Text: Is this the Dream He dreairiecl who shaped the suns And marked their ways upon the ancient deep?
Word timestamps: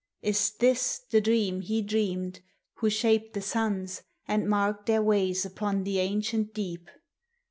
Is 0.23 0.49
this 0.53 0.97
the 1.11 1.21
Dream 1.21 1.61
He 1.61 1.83
dreairiecl 1.83 2.39
who 2.77 2.89
shaped 2.89 3.33
the 3.35 3.41
suns 3.43 4.01
And 4.27 4.49
marked 4.49 4.87
their 4.87 5.03
ways 5.03 5.45
upon 5.45 5.83
the 5.83 5.99
ancient 5.99 6.55
deep? 6.55 6.89